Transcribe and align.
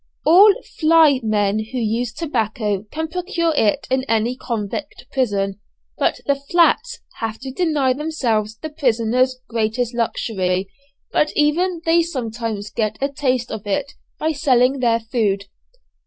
All 0.25 0.51
'fly' 0.79 1.19
men 1.21 1.59
who 1.59 1.77
use 1.77 2.11
tobacco 2.11 2.85
can 2.89 3.07
procure 3.07 3.53
it 3.55 3.85
in 3.91 4.03
any 4.05 4.35
convict 4.35 5.05
prison; 5.11 5.59
but 5.99 6.21
the 6.25 6.33
'flats,' 6.33 7.01
have 7.19 7.37
to 7.41 7.51
deny 7.51 7.93
themselves 7.93 8.57
the 8.57 8.71
prisoners' 8.71 9.39
greatest 9.47 9.93
luxury, 9.93 10.71
but 11.11 11.31
even 11.35 11.83
they 11.85 12.01
sometimes 12.01 12.71
get 12.71 12.97
a 12.99 13.09
taste 13.09 13.51
of 13.51 13.67
it 13.67 13.91
by 14.17 14.31
selling 14.31 14.79
their 14.79 14.99
food. 14.99 15.45